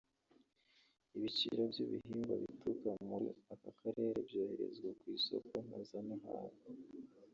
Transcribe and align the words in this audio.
Ibiciro 1.17 1.61
by’ibihingwa 1.71 2.33
bituruka 2.41 2.89
muri 3.09 3.27
aka 3.53 3.71
karere 3.79 4.15
byoherezwa 4.27 4.89
ku 4.99 5.05
isoko 5.17 5.51
mpuzamahanga 5.65 6.61